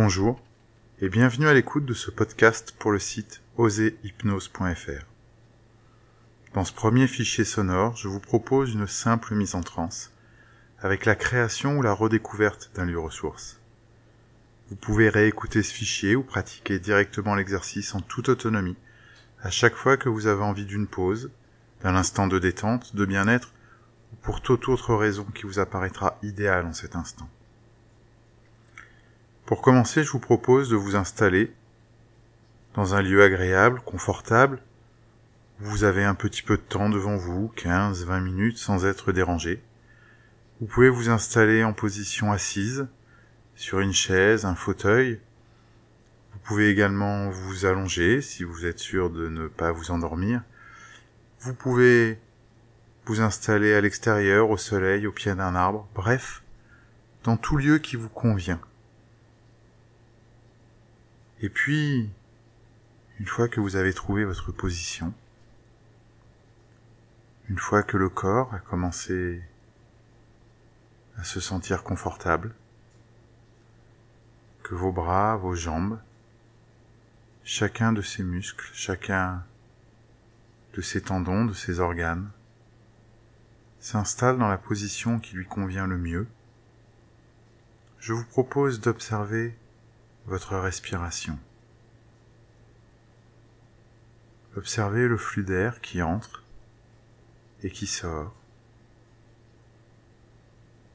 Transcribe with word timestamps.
Bonjour 0.00 0.40
et 1.00 1.08
bienvenue 1.08 1.48
à 1.48 1.54
l'écoute 1.54 1.84
de 1.84 1.92
ce 1.92 2.12
podcast 2.12 2.72
pour 2.78 2.92
le 2.92 3.00
site 3.00 3.42
oserhypnose.fr. 3.56 5.04
Dans 6.54 6.64
ce 6.64 6.72
premier 6.72 7.08
fichier 7.08 7.44
sonore, 7.44 7.96
je 7.96 8.06
vous 8.06 8.20
propose 8.20 8.74
une 8.74 8.86
simple 8.86 9.34
mise 9.34 9.56
en 9.56 9.60
transe 9.60 10.12
avec 10.78 11.04
la 11.04 11.16
création 11.16 11.76
ou 11.76 11.82
la 11.82 11.92
redécouverte 11.92 12.70
d'un 12.76 12.84
lieu 12.84 13.00
ressource. 13.00 13.60
Vous 14.70 14.76
pouvez 14.76 15.08
réécouter 15.08 15.64
ce 15.64 15.74
fichier 15.74 16.14
ou 16.14 16.22
pratiquer 16.22 16.78
directement 16.78 17.34
l'exercice 17.34 17.92
en 17.96 18.00
toute 18.00 18.28
autonomie 18.28 18.76
à 19.42 19.50
chaque 19.50 19.74
fois 19.74 19.96
que 19.96 20.08
vous 20.08 20.28
avez 20.28 20.44
envie 20.44 20.66
d'une 20.66 20.86
pause, 20.86 21.32
d'un 21.82 21.96
instant 21.96 22.28
de 22.28 22.38
détente, 22.38 22.94
de 22.94 23.04
bien-être 23.04 23.52
ou 24.12 24.16
pour 24.22 24.42
toute 24.42 24.68
autre 24.68 24.94
raison 24.94 25.24
qui 25.24 25.42
vous 25.42 25.58
apparaîtra 25.58 26.18
idéale 26.22 26.66
en 26.66 26.72
cet 26.72 26.94
instant. 26.94 27.28
Pour 29.48 29.62
commencer, 29.62 30.04
je 30.04 30.10
vous 30.10 30.18
propose 30.18 30.68
de 30.68 30.76
vous 30.76 30.94
installer 30.94 31.50
dans 32.74 32.94
un 32.94 33.00
lieu 33.00 33.22
agréable, 33.22 33.80
confortable, 33.80 34.60
vous 35.58 35.84
avez 35.84 36.04
un 36.04 36.14
petit 36.14 36.42
peu 36.42 36.58
de 36.58 36.62
temps 36.62 36.90
devant 36.90 37.16
vous, 37.16 37.50
15-20 37.56 38.20
minutes 38.20 38.58
sans 38.58 38.84
être 38.84 39.10
dérangé. 39.10 39.62
Vous 40.60 40.66
pouvez 40.66 40.90
vous 40.90 41.08
installer 41.08 41.64
en 41.64 41.72
position 41.72 42.30
assise, 42.30 42.88
sur 43.54 43.80
une 43.80 43.94
chaise, 43.94 44.44
un 44.44 44.54
fauteuil. 44.54 45.18
Vous 46.34 46.40
pouvez 46.40 46.68
également 46.68 47.30
vous 47.30 47.64
allonger 47.64 48.20
si 48.20 48.44
vous 48.44 48.66
êtes 48.66 48.80
sûr 48.80 49.08
de 49.08 49.30
ne 49.30 49.48
pas 49.48 49.72
vous 49.72 49.90
endormir. 49.90 50.42
Vous 51.40 51.54
pouvez 51.54 52.18
vous 53.06 53.22
installer 53.22 53.72
à 53.72 53.80
l'extérieur, 53.80 54.50
au 54.50 54.58
soleil, 54.58 55.06
au 55.06 55.12
pied 55.12 55.34
d'un 55.34 55.54
arbre, 55.54 55.88
bref, 55.94 56.42
dans 57.24 57.38
tout 57.38 57.56
lieu 57.56 57.78
qui 57.78 57.96
vous 57.96 58.10
convient. 58.10 58.60
Et 61.40 61.48
puis, 61.48 62.10
une 63.20 63.26
fois 63.26 63.48
que 63.48 63.60
vous 63.60 63.76
avez 63.76 63.94
trouvé 63.94 64.24
votre 64.24 64.50
position, 64.50 65.14
une 67.48 67.58
fois 67.58 67.84
que 67.84 67.96
le 67.96 68.08
corps 68.08 68.52
a 68.54 68.58
commencé 68.58 69.40
à 71.16 71.22
se 71.22 71.40
sentir 71.40 71.84
confortable, 71.84 72.54
que 74.64 74.74
vos 74.74 74.92
bras, 74.92 75.36
vos 75.36 75.54
jambes, 75.54 76.00
chacun 77.44 77.92
de 77.92 78.02
ses 78.02 78.24
muscles, 78.24 78.68
chacun 78.74 79.44
de 80.74 80.80
ses 80.80 81.02
tendons, 81.02 81.44
de 81.44 81.54
ses 81.54 81.78
organes, 81.78 82.30
s'installe 83.78 84.38
dans 84.38 84.48
la 84.48 84.58
position 84.58 85.20
qui 85.20 85.36
lui 85.36 85.46
convient 85.46 85.86
le 85.86 85.98
mieux, 85.98 86.26
je 88.00 88.12
vous 88.12 88.24
propose 88.24 88.80
d'observer 88.80 89.56
votre 90.28 90.58
respiration. 90.58 91.38
Observez 94.56 95.08
le 95.08 95.16
flux 95.16 95.42
d'air 95.42 95.80
qui 95.80 96.02
entre 96.02 96.44
et 97.62 97.70
qui 97.70 97.86
sort. 97.86 98.34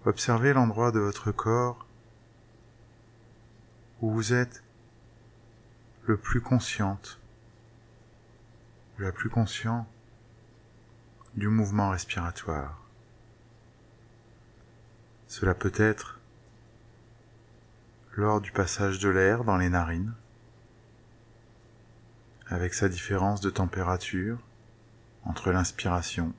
Observez 0.06 0.54
l'endroit 0.54 0.92
de 0.92 1.00
votre 1.00 1.32
corps 1.32 1.88
où 4.02 4.12
vous 4.12 4.34
êtes 4.34 4.64
le 6.04 6.16
plus 6.16 6.42
consciente, 6.42 7.20
la 9.00 9.12
plus 9.12 9.32
conscient 9.32 9.88
du 11.34 11.48
mouvement 11.48 11.90
respiratoire. 11.90 12.80
Cela 15.28 15.56
peut 15.56 15.74
être 15.76 16.20
lors 18.16 18.42
du 18.42 18.52
passage 18.52 19.00
de 19.00 19.10
l'air 19.10 19.44
dans 19.44 19.58
les 19.58 19.70
narines, 19.70 20.14
avec 22.48 22.74
sa 22.74 22.88
différence 22.88 23.42
de 23.42 23.50
température 23.50 24.38
entre 25.24 25.52
l'inspiration 25.52 26.34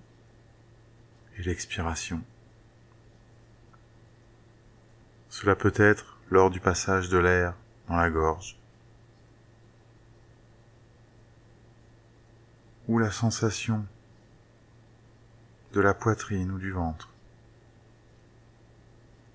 et 1.36 1.42
l'expiration. 1.42 2.22
Cela 5.28 5.56
peut 5.56 5.72
être 5.76 6.18
lors 6.30 6.50
du 6.50 6.60
passage 6.60 7.08
de 7.08 7.18
l'air 7.18 7.54
dans 7.88 7.96
la 7.96 8.08
gorge, 8.08 8.56
ou 12.86 12.98
la 12.98 13.10
sensation 13.10 13.84
de 15.72 15.80
la 15.80 15.94
poitrine 15.94 16.52
ou 16.52 16.58
du 16.58 16.70
ventre 16.70 17.10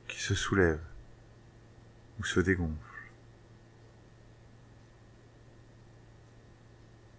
qui 0.07 0.21
se 0.21 0.35
soulève 0.35 0.79
ou 2.19 2.23
se 2.23 2.39
dégonfle. 2.39 2.75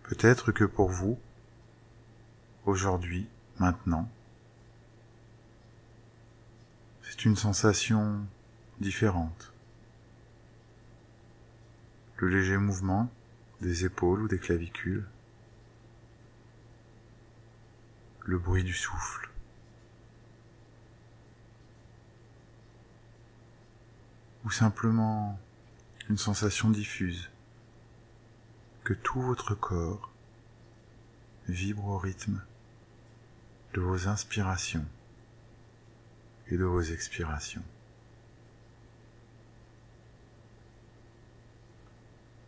Peut-être 0.03 0.51
que 0.53 0.65
pour 0.65 0.91
vous, 0.91 1.19
aujourd'hui, 2.67 3.29
maintenant, 3.59 4.11
c'est 7.03 7.25
une 7.25 7.37
sensation 7.37 8.27
différente. 8.81 9.53
Le 12.17 12.29
léger 12.29 12.57
mouvement 12.57 13.09
des 13.61 13.85
épaules 13.85 14.23
ou 14.23 14.29
des 14.29 14.39
clavicules, 14.39 15.07
le 18.25 18.39
bruit 18.39 18.65
du 18.65 18.75
souffle, 18.75 19.30
ou 24.45 24.51
simplement 24.51 25.39
une 26.09 26.19
sensation 26.19 26.71
diffuse, 26.71 27.31
que 28.85 28.95
tout 28.95 29.21
votre 29.21 29.55
corps 29.55 30.11
vibre 31.49 31.87
au 31.87 31.99
rythme 31.99 32.43
de 33.75 33.81
vos 33.81 34.09
inspirations 34.09 34.87
et 36.49 36.57
de 36.57 36.65
vos 36.65 36.83
expirations. 36.83 37.63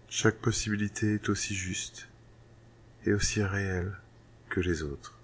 Chaque 0.08 0.38
possibilité 0.38 1.14
est 1.14 1.28
aussi 1.28 1.54
juste 1.54 2.08
et 3.06 3.12
aussi 3.12 3.42
réelle 3.42 3.96
que 4.50 4.60
les 4.60 4.82
autres. 4.82 5.18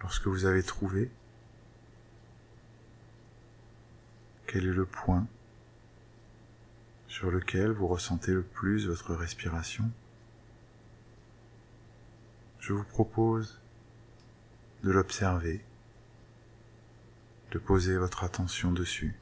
Lorsque 0.00 0.26
vous 0.26 0.44
avez 0.44 0.62
trouvé 0.62 1.10
quel 4.54 4.68
est 4.68 4.72
le 4.72 4.86
point 4.86 5.26
sur 7.08 7.28
lequel 7.28 7.72
vous 7.72 7.88
ressentez 7.88 8.30
le 8.30 8.44
plus 8.44 8.86
votre 8.86 9.12
respiration, 9.12 9.90
je 12.60 12.72
vous 12.72 12.84
propose 12.84 13.60
de 14.84 14.92
l'observer, 14.92 15.64
de 17.50 17.58
poser 17.58 17.96
votre 17.96 18.22
attention 18.22 18.70
dessus 18.70 19.16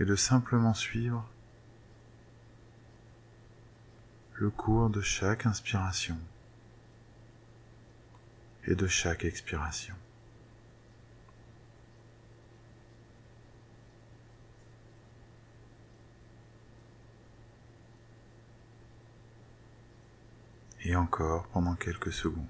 et 0.00 0.04
de 0.04 0.16
simplement 0.16 0.74
suivre 0.74 1.30
le 4.34 4.50
cours 4.50 4.90
de 4.90 5.00
chaque 5.00 5.46
inspiration 5.46 6.18
et 8.64 8.74
de 8.74 8.88
chaque 8.88 9.24
expiration. 9.24 9.94
Et 20.86 20.94
encore 20.94 21.48
pendant 21.48 21.74
quelques 21.74 22.12
secondes. 22.12 22.46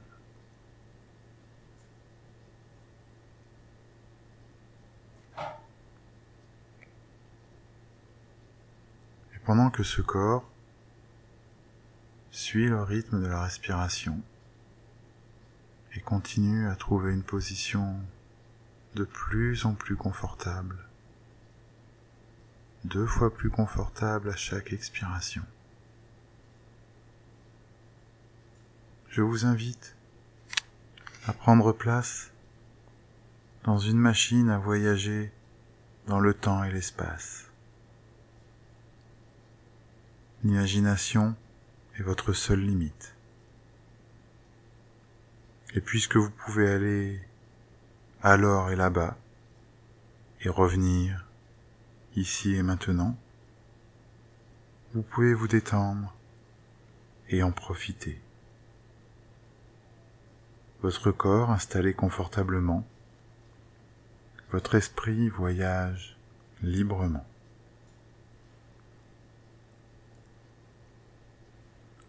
Et 9.34 9.38
pendant 9.46 9.70
que 9.70 9.82
ce 9.82 10.02
corps 10.02 10.46
suit 12.30 12.68
le 12.68 12.82
rythme 12.82 13.22
de 13.22 13.26
la 13.26 13.42
respiration 13.42 14.20
et 15.94 16.00
continue 16.00 16.68
à 16.68 16.76
trouver 16.76 17.14
une 17.14 17.22
position 17.22 17.96
de 18.94 19.04
plus 19.04 19.64
en 19.64 19.72
plus 19.72 19.96
confortable, 19.96 20.76
deux 22.84 23.06
fois 23.06 23.32
plus 23.32 23.48
confortable 23.48 24.28
à 24.28 24.36
chaque 24.36 24.74
expiration. 24.74 25.42
Je 29.16 29.22
vous 29.22 29.46
invite 29.46 29.96
à 31.26 31.32
prendre 31.32 31.72
place 31.72 32.32
dans 33.64 33.78
une 33.78 33.96
machine 33.96 34.50
à 34.50 34.58
voyager 34.58 35.32
dans 36.06 36.20
le 36.20 36.34
temps 36.34 36.62
et 36.64 36.70
l'espace. 36.70 37.50
L'imagination 40.44 41.34
est 41.98 42.02
votre 42.02 42.34
seule 42.34 42.60
limite. 42.60 43.16
Et 45.72 45.80
puisque 45.80 46.16
vous 46.16 46.30
pouvez 46.30 46.68
aller 46.68 47.18
alors 48.22 48.70
et 48.70 48.76
là-bas, 48.76 49.16
et 50.42 50.50
revenir 50.50 51.24
ici 52.16 52.54
et 52.54 52.62
maintenant, 52.62 53.16
vous 54.92 55.00
pouvez 55.00 55.32
vous 55.32 55.48
détendre 55.48 56.14
et 57.30 57.42
en 57.42 57.50
profiter. 57.50 58.20
Votre 60.86 61.10
corps 61.10 61.50
installé 61.50 61.94
confortablement, 61.94 62.86
votre 64.52 64.76
esprit 64.76 65.28
voyage 65.30 66.16
librement. 66.62 67.26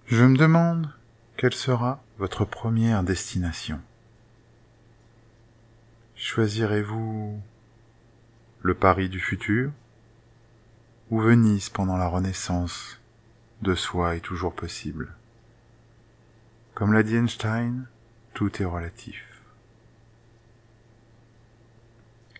Je 0.05 0.23
me 0.23 0.37
demande 0.37 0.93
quelle 1.37 1.55
sera 1.55 2.03
votre 2.19 2.45
première 2.45 3.01
destination. 3.01 3.81
Choisirez-vous 6.15 7.41
le 8.61 8.73
Paris 8.75 9.09
du 9.09 9.19
futur 9.19 9.71
ou 11.09 11.19
Venise 11.19 11.69
pendant 11.69 11.97
la 11.97 12.07
Renaissance 12.07 13.01
de 13.63 13.73
soi 13.73 14.17
est 14.17 14.21
toujours 14.21 14.53
possible? 14.53 15.15
Comme 16.75 16.93
l'a 16.93 17.01
dit 17.01 17.15
Einstein, 17.15 17.87
tout 18.37 18.61
est 18.61 18.65
relatif. 18.65 19.41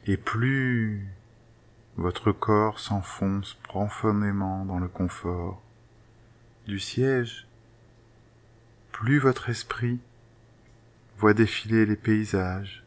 Et 0.06 0.16
plus 0.16 1.08
votre 1.96 2.32
corps 2.32 2.80
s'enfonce 2.80 3.56
profondément 3.64 4.64
dans 4.64 4.78
le 4.78 4.90
confort 4.90 5.60
du 6.68 6.80
siège, 6.80 7.48
plus 8.92 9.18
votre 9.18 9.50
esprit 9.50 10.00
voit 11.18 11.34
défiler 11.34 11.88
les 11.88 11.96
paysages 11.96 12.86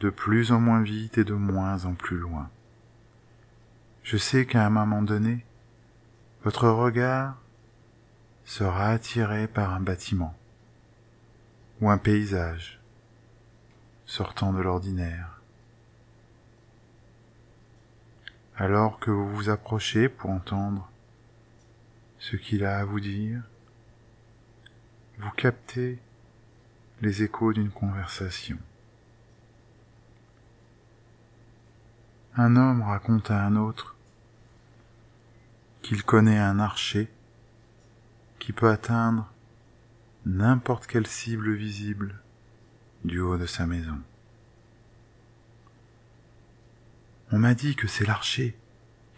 de 0.00 0.10
plus 0.10 0.52
en 0.52 0.60
moins 0.60 0.82
vite 0.82 1.16
et 1.16 1.24
de 1.24 1.32
moins 1.32 1.86
en 1.86 1.94
plus 1.94 2.18
loin. 2.18 2.50
Je 4.02 4.18
sais 4.18 4.44
qu'à 4.44 4.66
un 4.66 4.70
moment 4.70 5.00
donné, 5.00 5.46
votre 6.44 6.68
regard 6.68 7.40
sera 8.44 8.90
attiré 8.90 9.48
par 9.48 9.72
un 9.72 9.80
bâtiment 9.80 10.36
ou 11.80 11.88
un 11.90 11.98
paysage 11.98 12.80
sortant 14.06 14.52
de 14.52 14.60
l'ordinaire. 14.60 15.40
Alors 18.56 18.98
que 18.98 19.10
vous 19.10 19.28
vous 19.34 19.48
approchez 19.48 20.08
pour 20.08 20.30
entendre 20.30 20.90
ce 22.18 22.36
qu'il 22.36 22.64
a 22.64 22.78
à 22.78 22.84
vous 22.84 23.00
dire, 23.00 23.42
vous 25.18 25.30
captez 25.30 25.98
les 27.00 27.22
échos 27.22 27.52
d'une 27.52 27.70
conversation. 27.70 28.58
Un 32.36 32.56
homme 32.56 32.82
raconte 32.82 33.30
à 33.30 33.42
un 33.42 33.56
autre 33.56 33.96
qu'il 35.82 36.02
connaît 36.02 36.38
un 36.38 36.58
archer 36.58 37.08
qui 38.38 38.52
peut 38.52 38.70
atteindre 38.70 39.32
n'importe 40.30 40.86
quelle 40.86 41.08
cible 41.08 41.52
visible 41.52 42.14
du 43.04 43.18
haut 43.18 43.36
de 43.36 43.46
sa 43.46 43.66
maison. 43.66 43.98
On 47.32 47.38
m'a 47.38 47.54
dit 47.54 47.74
que 47.74 47.88
c'est 47.88 48.06
l'archer 48.06 48.56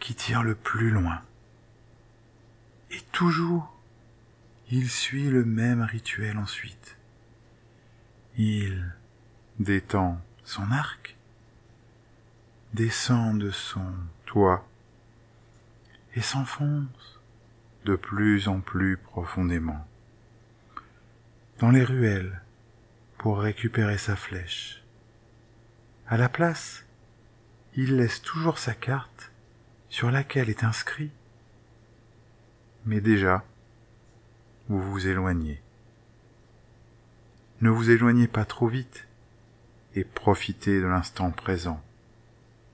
qui 0.01 0.15
tire 0.15 0.43
le 0.43 0.55
plus 0.55 0.91
loin. 0.91 1.21
Et 2.91 3.01
toujours 3.13 3.79
il 4.71 4.89
suit 4.89 5.29
le 5.29 5.45
même 5.45 5.83
rituel 5.83 6.39
ensuite. 6.39 6.97
Il 8.39 8.95
détend 9.59 10.19
son 10.45 10.71
arc, 10.71 11.17
descend 12.73 13.39
de 13.39 13.51
son 13.51 13.93
toit 14.25 14.67
et 16.15 16.23
s'enfonce 16.23 17.21
de 17.85 17.97
plus 17.97 18.49
en 18.49 18.61
plus 18.61 18.97
profondément 18.97 19.87
dans 21.63 21.71
les 21.71 21.85
ruelles 21.85 22.43
pour 23.19 23.39
récupérer 23.39 23.97
sa 23.97 24.17
flèche. 24.17 24.83
À 26.09 26.17
la 26.17 26.29
place, 26.29 26.85
il 27.77 27.99
laisse 27.99 28.21
toujours 28.21 28.59
sa 28.59 28.75
carte 28.75 29.31
sur 29.89 30.11
laquelle 30.11 30.51
est 30.51 30.65
inscrit 30.65 31.13
mais 32.85 33.01
déjà 33.01 33.45
vous 34.69 34.83
vous 34.83 35.07
éloignez. 35.07 35.63
Ne 37.61 37.71
vous 37.71 37.91
éloignez 37.91 38.27
pas 38.27 38.45
trop 38.45 38.67
vite 38.67 39.07
et 39.95 40.03
profitez 40.03 40.81
de 40.81 40.87
l'instant 40.87 41.31
présent, 41.31 41.81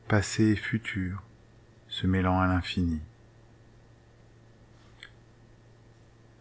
passé 0.09 0.45
et 0.45 0.57
futur, 0.57 1.23
se 1.89 2.07
mêlant 2.07 2.41
à 2.41 2.47
l'infini. 2.47 3.03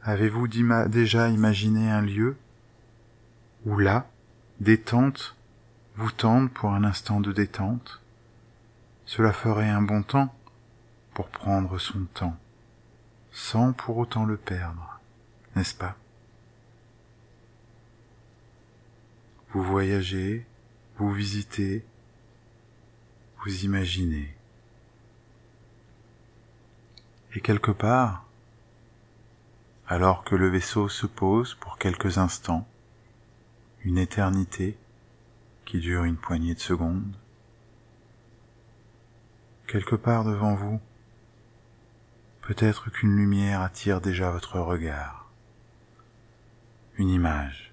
Avez-vous 0.08 0.48
déjà 0.48 1.30
imaginé 1.30 1.92
un 1.92 2.02
lieu 2.02 2.38
où 3.66 3.78
là, 3.78 4.10
détente 4.62 5.36
vous 5.96 6.12
tente 6.12 6.52
pour 6.52 6.72
un 6.72 6.84
instant 6.84 7.20
de 7.20 7.32
détente? 7.32 8.02
Cela 9.06 9.34
ferait 9.34 9.70
un 9.70 9.82
bon 9.82 10.02
temps 10.04 10.34
pour 11.14 11.28
prendre 11.28 11.78
son 11.78 12.06
temps, 12.14 12.38
sans 13.32 13.74
pour 13.74 13.98
autant 13.98 14.26
le 14.26 14.38
perdre 14.38 14.98
n'est-ce 15.58 15.74
pas? 15.74 15.98
Vous 19.50 19.64
voyagez, 19.64 20.46
vous 20.98 21.12
visitez, 21.12 21.84
vous 23.44 23.66
imaginez. 23.66 24.36
Et 27.34 27.42
quelque 27.42 27.72
part, 27.72 28.27
alors 29.88 30.24
que 30.24 30.36
le 30.36 30.50
vaisseau 30.50 30.90
se 30.90 31.08
pose 31.08 31.56
pour 31.56 31.78
quelques 31.78 32.18
instants, 32.18 32.68
une 33.84 33.98
éternité 33.98 34.78
qui 35.66 35.80
dure 35.80 36.04
une 36.04 36.18
poignée 36.18 36.56
de 36.56 36.60
secondes, 36.60 37.16
quelque 39.68 39.96
part 39.96 40.26
devant 40.26 40.56
vous, 40.56 40.82
peut-être 42.42 42.90
qu'une 42.90 43.16
lumière 43.16 43.62
attire 43.62 44.02
déjà 44.02 44.30
votre 44.32 44.60
regard 44.60 45.18
une 46.98 47.10
image. 47.10 47.72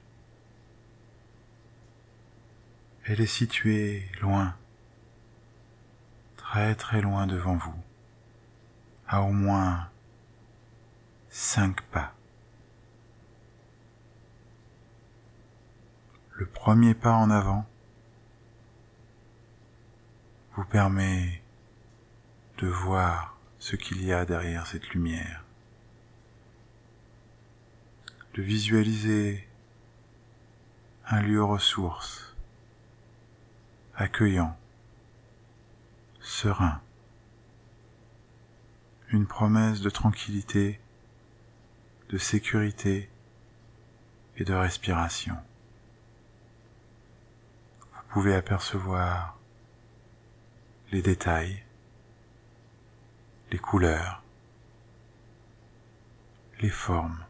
Elle 3.06 3.20
est 3.20 3.26
située 3.26 4.06
loin, 4.20 4.54
très 6.36 6.74
très 6.74 7.00
loin 7.00 7.26
devant 7.26 7.56
vous, 7.56 7.82
à 9.08 9.22
au 9.22 9.32
moins 9.32 9.88
cinq 11.34 11.82
pas. 11.90 12.14
Le 16.30 16.46
premier 16.46 16.94
pas 16.94 17.14
en 17.14 17.28
avant 17.28 17.66
vous 20.54 20.64
permet 20.64 21.42
de 22.58 22.68
voir 22.68 23.36
ce 23.58 23.74
qu'il 23.74 24.04
y 24.04 24.12
a 24.12 24.24
derrière 24.24 24.68
cette 24.68 24.90
lumière 24.90 25.44
de 28.34 28.42
visualiser 28.42 29.48
un 31.04 31.20
lieu 31.20 31.42
ressource, 31.42 32.36
accueillant, 33.96 34.56
serein, 36.20 36.80
une 39.08 39.26
promesse 39.26 39.80
de 39.80 39.90
tranquillité, 39.90 40.80
de 42.14 42.18
sécurité 42.18 43.10
et 44.36 44.44
de 44.44 44.54
respiration. 44.54 45.36
Vous 47.92 48.02
pouvez 48.10 48.36
apercevoir 48.36 49.36
les 50.92 51.02
détails, 51.02 51.64
les 53.50 53.58
couleurs, 53.58 54.22
les 56.60 56.70
formes, 56.70 57.24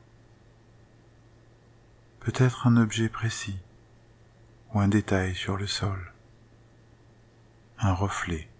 peut-être 2.20 2.66
un 2.66 2.76
objet 2.76 3.08
précis 3.08 3.58
ou 4.74 4.80
un 4.80 4.88
détail 4.88 5.34
sur 5.34 5.56
le 5.56 5.66
sol, 5.66 6.12
un 7.78 7.94
reflet. 7.94 8.50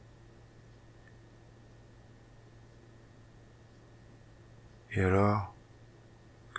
Et 4.92 5.02
alors 5.02 5.53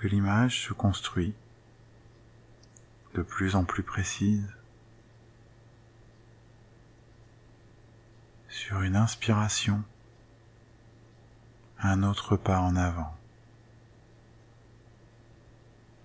l'image 0.08 0.68
se 0.68 0.74
construit 0.74 1.34
de 3.14 3.22
plus 3.22 3.56
en 3.56 3.64
plus 3.64 3.84
précise, 3.84 4.48
sur 8.50 8.82
une 8.82 8.96
inspiration, 8.96 9.84
un 11.80 12.04
autre 12.04 12.36
pas 12.36 12.60
en 12.60 12.76
avant. 12.76 13.16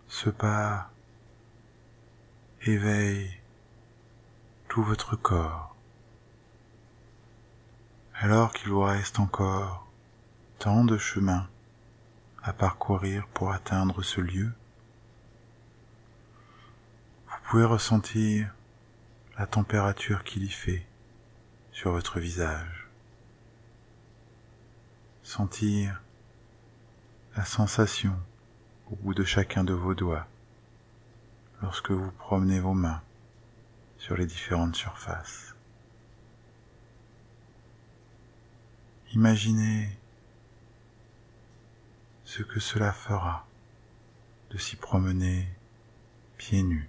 Ce 0.09 0.30
pas 0.30 0.90
éveille 2.62 3.30
tout 4.69 4.83
votre 4.83 5.16
corps. 5.16 5.75
alors 8.14 8.52
qu'il 8.52 8.69
vous 8.69 8.83
reste 8.83 9.19
encore 9.19 9.87
tant 10.59 10.85
de 10.85 10.99
chemin 10.99 11.49
à 12.42 12.52
parcourir 12.52 13.26
pour 13.28 13.52
atteindre 13.52 14.02
ce 14.02 14.20
lieu, 14.20 14.52
vous 17.28 17.37
pouvez 17.49 17.64
ressentir 17.64 18.54
la 19.38 19.47
température 19.47 20.25
qu'il 20.25 20.44
y 20.44 20.49
fait 20.49 20.87
sur 21.73 21.92
votre 21.92 22.20
visage, 22.20 22.88
sentir 25.23 26.00
la 27.37 27.44
sensation 27.44 28.16
au 28.90 28.97
bout 28.97 29.14
de 29.14 29.25
chacun 29.25 29.64
de 29.64 29.73
vos 29.73 29.94
doigts 29.94 30.26
lorsque 31.62 31.90
vous 31.90 32.11
promenez 32.12 32.61
vos 32.61 32.75
mains 32.75 33.02
sur 33.99 34.16
les 34.16 34.26
différentes 34.26 34.76
surfaces. 34.76 35.54
Imaginez 39.12 40.00
ce 42.30 42.44
que 42.44 42.60
cela 42.60 42.92
fera 42.92 43.44
de 44.50 44.56
s'y 44.56 44.76
promener 44.76 45.49
pieds 46.38 46.62
nus, 46.62 46.88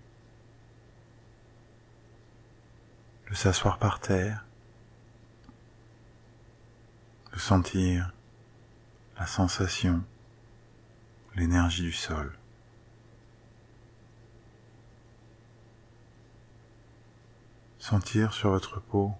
de 3.27 3.33
s'asseoir 3.33 3.79
par 3.79 3.99
terre, 3.99 4.45
de 7.33 7.39
sentir 7.39 8.13
la 9.17 9.25
sensation, 9.25 10.03
l'énergie 11.33 11.81
du 11.81 11.91
sol. 11.91 12.37
Sentir 17.79 18.31
sur 18.35 18.51
votre 18.51 18.79
peau 18.79 19.11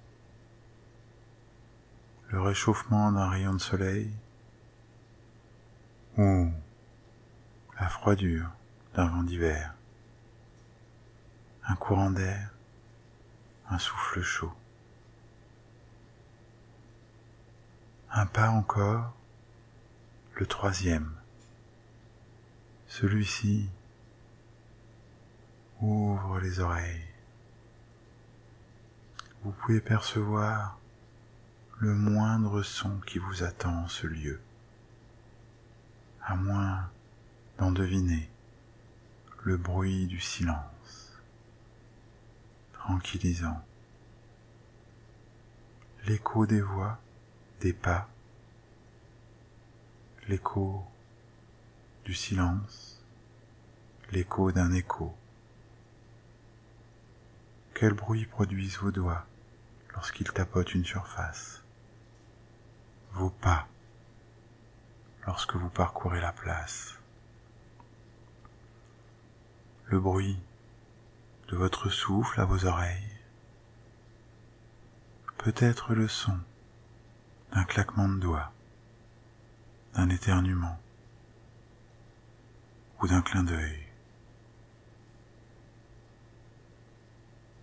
le 2.27 2.39
réchauffement 2.39 3.11
d'un 3.11 3.27
rayon 3.27 3.53
de 3.55 3.59
soleil 3.59 4.13
ou 6.17 6.51
la 7.79 7.87
froidure 7.87 8.49
d'un 8.93 9.07
vent 9.07 9.23
d'hiver, 9.23 9.73
un 11.67 11.75
courant 11.75 12.11
d'air, 12.11 12.51
un 13.69 13.77
souffle 13.77 14.21
chaud. 14.21 14.53
Un 18.11 18.25
pas 18.25 18.49
encore, 18.49 19.15
le 20.35 20.45
troisième. 20.45 21.13
Celui-ci 22.87 23.69
ouvre 25.79 26.39
les 26.39 26.59
oreilles. 26.59 27.07
Vous 29.43 29.51
pouvez 29.51 29.79
percevoir 29.79 30.77
le 31.79 31.95
moindre 31.95 32.61
son 32.63 32.99
qui 32.99 33.17
vous 33.17 33.43
attend 33.43 33.83
en 33.83 33.87
ce 33.87 34.07
lieu 34.07 34.41
à 36.31 36.35
moins 36.35 36.89
d'en 37.57 37.71
deviner 37.71 38.29
le 39.43 39.57
bruit 39.57 40.07
du 40.07 40.21
silence, 40.21 41.19
tranquillisant, 42.71 43.61
l'écho 46.05 46.45
des 46.45 46.61
voix, 46.61 47.01
des 47.59 47.73
pas, 47.73 48.07
l'écho 50.29 50.85
du 52.05 52.13
silence, 52.13 53.03
l'écho 54.13 54.53
d'un 54.53 54.71
écho. 54.71 55.13
Quel 57.73 57.93
bruit 57.93 58.25
produisent 58.25 58.77
vos 58.77 58.91
doigts 58.91 59.25
lorsqu'ils 59.95 60.31
tapotent 60.31 60.75
une 60.75 60.85
surface? 60.85 61.61
Vos 63.11 63.31
pas 63.31 63.67
lorsque 65.25 65.55
vous 65.55 65.69
parcourez 65.69 66.19
la 66.19 66.31
place. 66.31 66.97
Le 69.85 69.99
bruit 69.99 70.39
de 71.49 71.57
votre 71.57 71.89
souffle 71.89 72.39
à 72.39 72.45
vos 72.45 72.65
oreilles. 72.65 73.19
Peut-être 75.37 75.93
le 75.93 76.07
son 76.07 76.37
d'un 77.51 77.63
claquement 77.65 78.07
de 78.07 78.19
doigts, 78.19 78.53
d'un 79.93 80.09
éternuement 80.09 80.79
ou 83.01 83.07
d'un 83.07 83.21
clin 83.21 83.43
d'œil. 83.43 83.79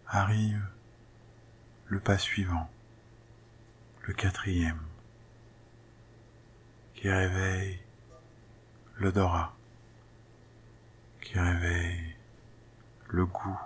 Arrive 0.06 0.62
le 1.86 2.00
pas 2.00 2.18
suivant, 2.18 2.70
le 4.02 4.12
quatrième 4.12 4.87
qui 7.00 7.08
réveille 7.08 7.78
l'odorat, 8.96 9.54
qui 11.20 11.38
réveille 11.38 12.16
le 13.06 13.24
goût, 13.24 13.60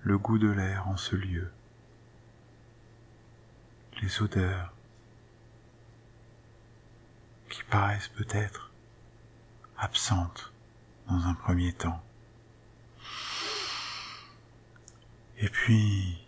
le 0.00 0.16
goût 0.16 0.38
de 0.38 0.48
l'air 0.48 0.88
en 0.88 0.96
ce 0.96 1.16
lieu, 1.16 1.52
les 4.00 4.22
odeurs 4.22 4.72
qui 7.50 7.62
paraissent 7.64 8.08
peut-être 8.08 8.70
absentes 9.76 10.50
dans 11.08 11.26
un 11.26 11.34
premier 11.34 11.74
temps. 11.74 12.02
Et 15.36 15.50
puis, 15.50 16.26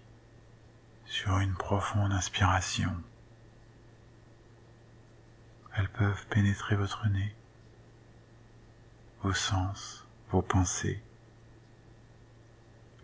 sur 1.07 1.39
une 1.39 1.55
profonde 1.55 2.13
inspiration, 2.13 2.95
elles 5.77 5.89
peuvent 5.91 6.27
pénétrer 6.29 6.75
votre 6.75 7.07
nez, 7.09 7.35
vos 9.23 9.35
sens, 9.35 10.07
vos 10.31 10.41
pensées. 10.41 11.03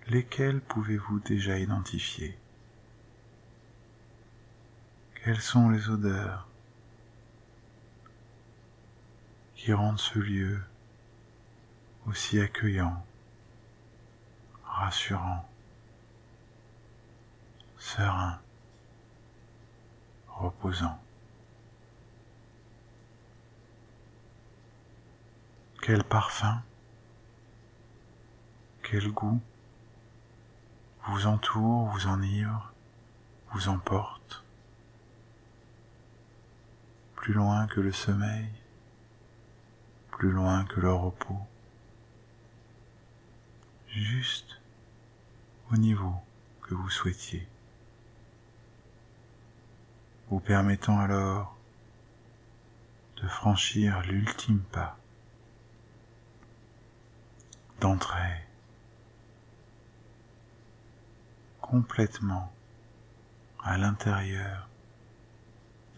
Lesquelles 0.08 0.60
pouvez-vous 0.60 1.20
déjà 1.20 1.58
identifier? 1.58 2.38
Quelles 5.22 5.40
sont 5.40 5.68
les 5.68 5.88
odeurs 5.90 6.48
qui 9.54 9.72
rendent 9.72 10.00
ce 10.00 10.18
lieu 10.18 10.62
aussi 12.06 12.40
accueillant, 12.40 13.04
rassurant, 14.64 15.46
serein, 17.76 18.40
reposant? 20.28 21.01
Quel 25.84 26.04
parfum, 26.04 26.62
quel 28.84 29.10
goût. 29.10 29.40
Vous 31.08 31.26
entoure, 31.26 31.88
vous 31.88 32.06
enivre, 32.06 32.72
vous 33.50 33.68
emporte, 33.68 34.44
plus 37.16 37.32
loin 37.32 37.66
que 37.66 37.80
le 37.80 37.90
sommeil, 37.90 38.48
plus 40.12 40.30
loin 40.30 40.64
que 40.66 40.78
le 40.78 40.92
repos, 40.92 41.48
juste 43.88 44.60
au 45.72 45.76
niveau 45.76 46.14
que 46.60 46.74
vous 46.74 46.90
souhaitiez, 46.90 47.48
vous 50.28 50.38
permettant 50.38 51.00
alors 51.00 51.56
de 53.16 53.26
franchir 53.26 54.00
l'ultime 54.02 54.60
pas 54.70 54.96
d'entrer 57.82 58.46
complètement 61.60 62.52
à 63.64 63.76
l'intérieur 63.76 64.68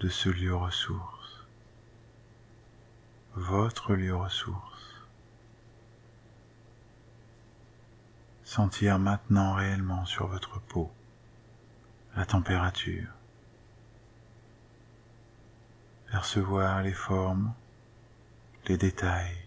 de 0.00 0.08
ce 0.08 0.30
lieu 0.30 0.54
ressource, 0.54 1.46
votre 3.34 3.92
lieu 3.92 4.16
ressource. 4.16 5.04
Sentir 8.44 8.98
maintenant 8.98 9.52
réellement 9.52 10.06
sur 10.06 10.26
votre 10.28 10.60
peau 10.60 10.90
la 12.16 12.24
température, 12.24 13.12
percevoir 16.10 16.82
les 16.82 16.94
formes, 16.94 17.52
les 18.68 18.78
détails, 18.78 19.43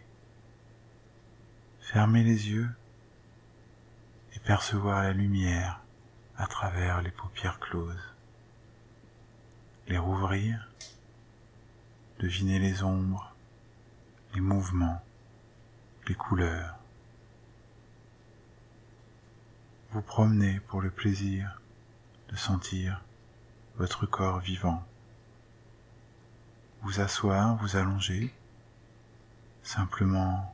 Fermez 1.87 2.21
les 2.21 2.49
yeux 2.49 2.69
et 4.35 4.39
percevoir 4.39 5.03
la 5.03 5.13
lumière 5.13 5.79
à 6.35 6.45
travers 6.45 7.01
les 7.01 7.11
paupières 7.11 7.61
closes. 7.61 8.13
Les 9.87 9.97
rouvrir, 9.97 10.69
deviner 12.19 12.59
les 12.59 12.83
ombres, 12.83 13.33
les 14.35 14.41
mouvements, 14.41 15.01
les 16.09 16.13
couleurs. 16.13 16.75
Vous 19.91 20.01
promenez 20.01 20.59
pour 20.59 20.81
le 20.81 20.91
plaisir 20.91 21.61
de 22.27 22.35
sentir 22.35 23.01
votre 23.77 24.05
corps 24.05 24.39
vivant. 24.39 24.85
Vous 26.81 26.99
asseoir, 26.99 27.55
vous 27.55 27.77
allonger, 27.77 28.35
simplement 29.63 30.53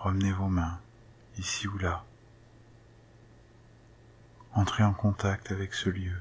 promenez 0.00 0.32
vos 0.32 0.48
mains 0.48 0.80
ici 1.36 1.68
ou 1.68 1.76
là. 1.76 2.06
Entrez 4.54 4.82
en 4.82 4.94
contact 4.94 5.52
avec 5.52 5.74
ce 5.74 5.90
lieu. 5.90 6.18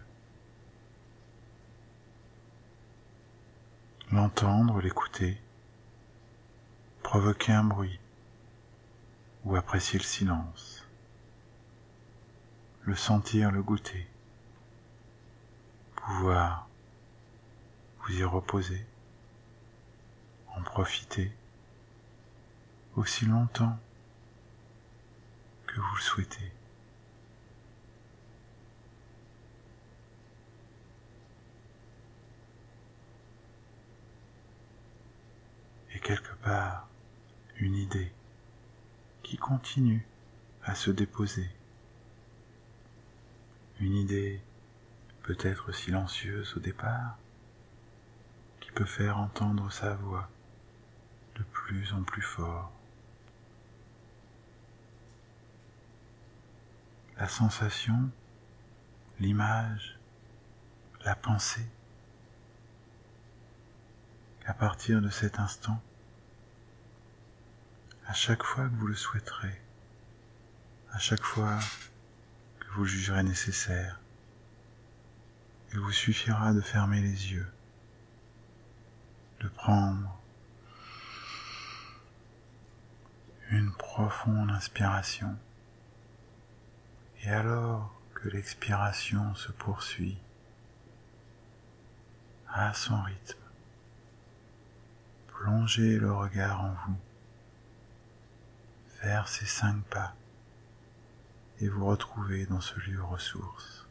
L'entendre, 4.11 4.81
l'écouter, 4.81 5.41
provoquer 7.03 7.53
un 7.53 7.63
bruit 7.63 8.01
ou 9.45 9.55
apprécier 9.55 9.97
le 9.97 10.03
silence, 10.03 10.85
le 12.81 12.97
sentir, 12.97 13.49
le 13.49 13.63
goûter, 13.63 14.09
pouvoir 15.95 16.67
vous 18.01 18.11
y 18.11 18.25
reposer, 18.25 18.85
en 20.57 20.63
profiter 20.63 21.31
aussi 22.95 23.25
longtemps 23.25 23.77
que 25.67 25.79
vous 25.79 25.95
le 25.95 26.01
souhaitez. 26.01 26.51
Et 35.93 35.99
quelque 35.99 36.33
part, 36.43 36.87
une 37.57 37.75
idée 37.75 38.11
qui 39.23 39.37
continue 39.37 40.05
à 40.63 40.75
se 40.75 40.91
déposer. 40.91 41.49
Une 43.79 43.95
idée 43.95 44.41
peut-être 45.23 45.71
silencieuse 45.71 46.55
au 46.57 46.59
départ, 46.59 47.17
qui 48.59 48.71
peut 48.71 48.85
faire 48.85 49.17
entendre 49.17 49.71
sa 49.71 49.95
voix 49.95 50.29
de 51.35 51.43
plus 51.43 51.93
en 51.93 52.03
plus 52.03 52.21
fort. 52.21 52.71
La 57.19 57.27
sensation, 57.27 58.09
l'image, 59.19 59.99
la 61.03 61.15
pensée, 61.15 61.67
qu'à 64.39 64.53
partir 64.53 65.01
de 65.01 65.09
cet 65.09 65.37
instant, 65.37 65.81
à 68.07 68.13
chaque 68.13 68.43
fois 68.43 68.69
que 68.69 68.75
vous 68.75 68.87
le 68.87 68.95
souhaiterez, 68.95 69.61
à 70.93 70.97
chaque 70.97 71.23
fois 71.23 71.59
que 72.59 72.67
vous 72.75 72.85
jugerez 72.85 73.23
nécessaire. 73.23 73.99
Il 75.73 75.79
vous 75.79 75.91
suffira 75.91 76.53
de 76.53 76.61
fermer 76.61 77.01
les 77.01 77.33
yeux, 77.33 77.51
de 79.41 79.49
prendre 79.49 80.19
une 83.51 83.71
profonde 83.73 84.49
inspiration. 84.51 85.37
Et 87.23 87.29
alors 87.29 87.93
que 88.13 88.29
l'expiration 88.29 89.35
se 89.35 89.51
poursuit 89.51 90.17
à 92.47 92.73
son 92.73 93.01
rythme, 93.01 93.39
plongez 95.27 95.97
le 95.97 96.11
regard 96.11 96.61
en 96.61 96.73
vous 96.87 96.97
faire 99.01 99.27
ces 99.27 99.45
cinq 99.45 99.81
pas 99.85 100.13
et 101.59 101.69
vous 101.69 101.85
retrouver 101.85 102.45
dans 102.45 102.61
ce 102.61 102.79
lieu 102.79 103.01
ressource. 103.01 103.87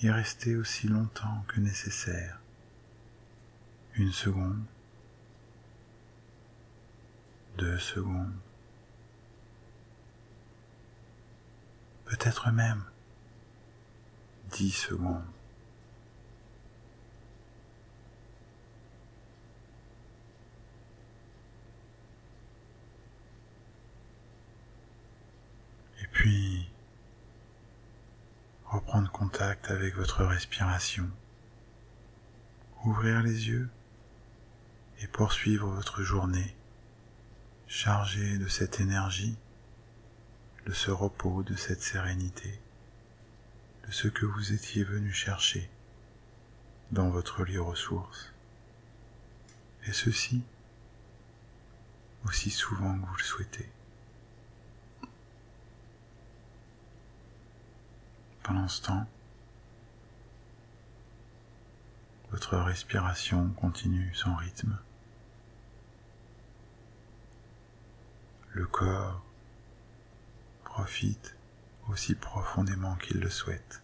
Y 0.00 0.10
rester 0.10 0.56
aussi 0.56 0.88
longtemps 0.88 1.44
que 1.48 1.60
nécessaire. 1.60 2.38
Une 3.94 4.12
seconde, 4.12 4.62
deux 7.56 7.78
secondes, 7.78 8.36
peut-être 12.06 12.50
même 12.50 12.84
dix 14.50 14.72
secondes. 14.72 15.24
Puis, 26.16 26.66
reprendre 28.64 29.12
contact 29.12 29.70
avec 29.70 29.94
votre 29.96 30.24
respiration. 30.24 31.10
Ouvrir 32.84 33.22
les 33.22 33.48
yeux 33.48 33.68
et 35.00 35.06
poursuivre 35.08 35.68
votre 35.68 36.02
journée 36.02 36.56
chargée 37.66 38.38
de 38.38 38.48
cette 38.48 38.80
énergie, 38.80 39.36
de 40.66 40.72
ce 40.72 40.90
repos, 40.90 41.44
de 41.44 41.54
cette 41.54 41.80
sérénité, 41.80 42.60
de 43.86 43.92
ce 43.92 44.08
que 44.08 44.26
vous 44.26 44.52
étiez 44.52 44.82
venu 44.82 45.12
chercher 45.12 45.70
dans 46.90 47.08
votre 47.08 47.44
lieu 47.44 47.62
ressource. 47.62 48.32
Et 49.86 49.92
ceci 49.92 50.42
aussi 52.24 52.50
souvent 52.50 52.98
que 52.98 53.06
vous 53.06 53.16
le 53.16 53.22
souhaitez. 53.22 53.70
Pendant 58.42 58.66
ce 58.66 58.82
temps, 58.82 59.06
votre 62.30 62.56
respiration 62.58 63.50
continue 63.50 64.12
son 64.14 64.34
rythme. 64.34 64.76
Le 68.50 68.66
corps 68.66 69.25
profite 70.76 71.34
aussi 71.88 72.14
profondément 72.14 72.96
qu'il 72.96 73.18
le 73.18 73.30
souhaite. 73.30 73.80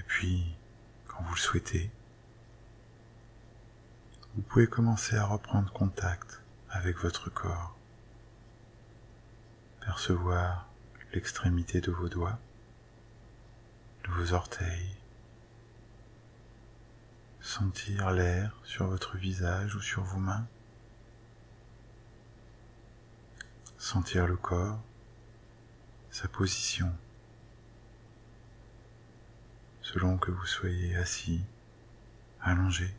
Et 0.00 0.02
puis, 0.02 0.52
quand 1.06 1.22
vous 1.22 1.34
le 1.34 1.38
souhaitez, 1.38 1.88
vous 4.34 4.42
pouvez 4.42 4.66
commencer 4.66 5.14
à 5.14 5.24
reprendre 5.24 5.72
contact 5.72 6.42
avec 6.70 6.96
votre 6.96 7.30
corps, 7.30 7.76
percevoir 9.80 10.66
l'extrémité 11.14 11.80
de 11.80 11.92
vos 11.92 12.08
doigts, 12.08 12.40
de 14.02 14.10
vos 14.10 14.32
orteils, 14.32 14.96
sentir 17.46 18.10
l'air 18.10 18.58
sur 18.64 18.88
votre 18.88 19.16
visage 19.16 19.76
ou 19.76 19.80
sur 19.80 20.02
vos 20.02 20.18
mains, 20.18 20.48
sentir 23.78 24.26
le 24.26 24.36
corps, 24.36 24.80
sa 26.10 26.26
position, 26.26 26.92
selon 29.80 30.18
que 30.18 30.32
vous 30.32 30.44
soyez 30.44 30.96
assis, 30.96 31.44
allongé. 32.40 32.92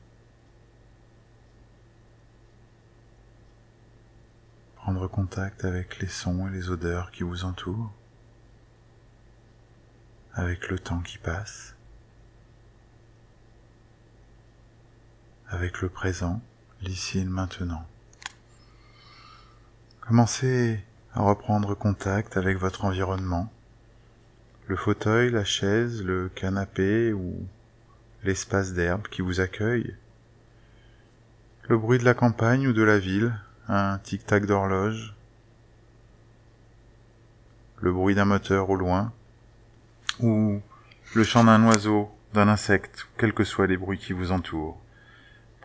prendre 4.76 5.10
contact 5.10 5.66
avec 5.66 6.00
les 6.00 6.08
sons 6.08 6.48
et 6.48 6.52
les 6.52 6.70
odeurs 6.70 7.12
qui 7.12 7.24
vous 7.24 7.44
entourent, 7.44 7.92
avec 10.32 10.70
le 10.70 10.80
temps 10.80 11.02
qui 11.02 11.18
passe, 11.18 11.77
avec 15.50 15.82
le 15.82 15.90
présent, 15.90 16.42
l'ici 16.82 17.20
et 17.20 17.24
le 17.24 17.30
maintenant. 17.30 17.86
Commencez 20.02 20.84
à 21.14 21.22
reprendre 21.22 21.76
contact 21.76 22.38
avec 22.38 22.58
votre 22.58 22.86
environnement, 22.86 23.52
le 24.68 24.76
fauteuil, 24.76 25.32
la 25.32 25.44
chaise, 25.46 26.04
le 26.04 26.30
canapé 26.30 27.14
ou 27.14 27.48
l'espace 28.24 28.74
d'herbe 28.74 29.08
qui 29.08 29.22
vous 29.22 29.40
accueille, 29.40 29.96
le 31.70 31.78
bruit 31.78 32.00
de 32.00 32.06
la 32.06 32.14
campagne 32.14 32.68
ou 32.68 32.74
de 32.74 32.84
la 32.84 33.00
ville 33.00 33.34
un 33.70 33.98
tic-tac 33.98 34.46
d'horloge, 34.46 35.14
le 37.82 37.92
bruit 37.92 38.16
d'un 38.16 38.26
moteur 38.26 38.70
au 38.70 38.76
loin, 38.76 39.12
ou 40.20 40.62
le 41.14 41.24
chant 41.24 41.44
d'un 41.44 41.66
oiseau, 41.68 42.10
d'un 42.34 42.48
insecte, 42.48 43.08
quels 43.18 43.34
que 43.34 43.44
soient 43.44 43.68
les 43.68 43.78
bruits 43.78 43.98
qui 43.98 44.14
vous 44.14 44.32
entourent. 44.32 44.80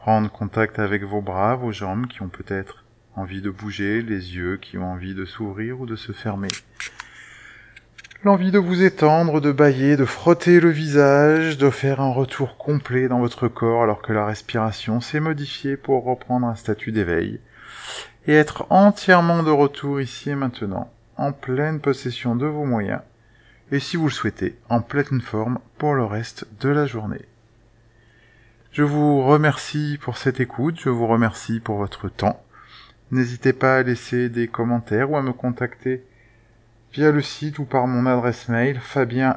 Prendre 0.03 0.29
contact 0.33 0.81
avec 0.81 1.05
vos 1.05 1.21
bras, 1.21 1.55
vos 1.55 1.71
jambes 1.71 2.09
qui 2.09 2.23
ont 2.23 2.29
peut-être 2.29 2.85
envie 3.15 3.41
de 3.41 3.51
bouger, 3.51 4.03
les 4.03 4.35
yeux 4.35 4.57
qui 4.57 4.77
ont 4.77 4.91
envie 4.91 5.15
de 5.15 5.25
s'ouvrir 5.25 5.81
ou 5.81 5.87
de 5.87 5.95
se 5.95 6.11
fermer. 6.11 6.49
l'envie 8.25 8.51
de 8.51 8.59
vous 8.59 8.83
étendre, 8.83 9.41
de 9.41 9.53
bailler, 9.53 9.97
de 9.97 10.05
frotter 10.05 10.59
le 10.59 10.71
visage, 10.71 11.57
de 11.57 11.71
faire 11.71 12.01
un 12.01 12.11
retour 12.11 12.57
complet 12.57 13.07
dans 13.07 13.21
votre 13.21 13.47
corps 13.47 13.85
alors 13.85 14.03
que 14.03 14.13
la 14.13 14.27
respiration 14.27 15.01
s'est 15.01 15.21
modifiée 15.21 15.77
pour 15.77 16.03
reprendre 16.03 16.49
un 16.49 16.57
statut 16.57 16.91
d'éveil, 16.91 17.39
et 18.27 18.35
être 18.35 18.67
entièrement 18.71 19.45
de 19.45 19.53
retour 19.53 20.01
ici 20.01 20.31
et 20.31 20.35
maintenant, 20.35 20.93
en 21.17 21.31
pleine 21.31 21.79
possession 21.79 22.35
de 22.35 22.47
vos 22.47 22.65
moyens, 22.65 23.03
et 23.71 23.79
si 23.79 23.97
vous 23.97 24.07
le 24.07 24.11
souhaitez, 24.11 24.59
en 24.69 24.81
pleine 24.81 25.21
forme 25.21 25.61
pour 25.79 25.95
le 25.95 26.05
reste 26.05 26.49
de 26.61 26.71
la 26.71 26.87
journée. 26.87 27.25
Je 28.73 28.83
vous 28.83 29.23
remercie 29.23 29.99
pour 30.01 30.17
cette 30.17 30.41
écoute, 30.41 30.81
je 30.81 30.89
vous 30.89 31.07
remercie 31.07 31.61
pour 31.61 31.77
votre 31.77 32.09
temps. 32.09 32.43
N'hésitez 33.11 33.53
pas 33.53 33.77
à 33.77 33.83
laisser 33.83 34.31
des 34.31 34.49
commentaires 34.49 35.11
ou 35.11 35.19
à 35.19 35.23
me 35.23 35.35
contacter 35.35 36.03
via 36.95 37.11
le 37.11 37.21
site 37.21 37.59
ou 37.59 37.67
par 37.67 37.87
mon 37.87 38.07
adresse 38.07 38.49
mail 38.49 38.81
fabien 38.81 39.37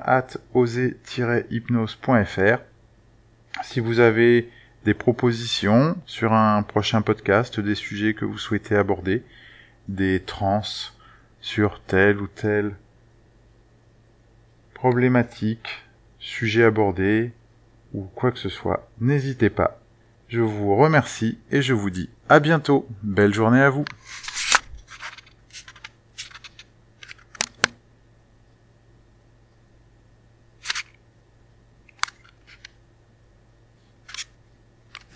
hypnosefr 1.52 2.60
Si 3.62 3.82
vous 3.82 4.00
avez 4.00 4.50
des 4.86 4.94
propositions 4.94 5.98
sur 6.06 6.32
un 6.32 6.64
prochain 6.64 7.02
podcast, 7.02 7.60
des 7.60 7.76
sujets 7.76 8.14
que 8.14 8.24
vous 8.24 8.38
souhaitez 8.38 8.78
aborder, 8.78 9.22
des 9.90 10.22
trans 10.22 10.62
sur 11.42 11.82
telle 11.82 12.22
ou 12.22 12.28
telle 12.28 12.78
problématique, 14.74 15.84
sujet 16.20 16.64
abordé 16.64 17.34
ou 17.96 18.10
quoi 18.14 18.32
que 18.32 18.40
ce 18.40 18.50
soit, 18.50 18.90
n'hésitez 19.00 19.50
pas. 19.50 19.80
Je 20.28 20.42
vous 20.42 20.76
remercie 20.76 21.38
et 21.52 21.62
je 21.62 21.74
vous 21.74 21.90
dis 21.90 22.10
à 22.28 22.40
bientôt. 22.40 22.88
Belle 23.04 23.34
journée 23.34 23.62
à 23.62 23.70
vous. 23.70 23.86